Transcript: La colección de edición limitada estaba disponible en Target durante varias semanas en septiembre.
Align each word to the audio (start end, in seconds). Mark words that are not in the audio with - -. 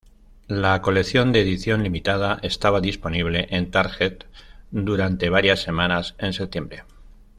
La 0.47 0.81
colección 0.81 1.31
de 1.31 1.41
edición 1.41 1.83
limitada 1.83 2.39
estaba 2.41 2.81
disponible 2.81 3.45
en 3.51 3.69
Target 3.69 4.23
durante 4.71 5.29
varias 5.29 5.61
semanas 5.61 6.15
en 6.17 6.33
septiembre. 6.33 6.85